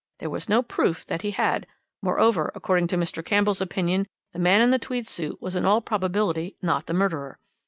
There 0.17 0.31
was 0.31 0.49
no 0.49 0.63
proof 0.63 1.05
that 1.05 1.21
he 1.21 1.29
had; 1.29 1.67
moreover, 2.01 2.51
according 2.55 2.87
to 2.87 2.97
Mr. 2.97 3.23
Campbell's 3.23 3.61
opinion, 3.61 4.07
the 4.33 4.39
man 4.39 4.61
in 4.61 4.71
the 4.71 4.79
tweed 4.79 5.07
suit 5.07 5.39
was 5.39 5.55
in 5.55 5.63
all 5.63 5.79
probability 5.79 6.55
not 6.59 6.87
the 6.87 6.93
murderer. 6.95 7.37